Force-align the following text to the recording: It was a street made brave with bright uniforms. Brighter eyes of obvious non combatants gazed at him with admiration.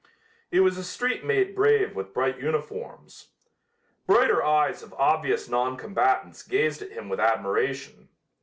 It 0.49 0.61
was 0.61 0.79
a 0.79 0.83
street 0.83 1.23
made 1.23 1.53
brave 1.55 1.95
with 1.95 2.11
bright 2.11 2.39
uniforms. 2.39 3.27
Brighter 4.07 4.43
eyes 4.43 4.81
of 4.81 4.95
obvious 4.95 5.47
non 5.47 5.77
combatants 5.77 6.41
gazed 6.41 6.81
at 6.81 6.93
him 6.93 7.07
with 7.07 7.19
admiration. 7.19 8.09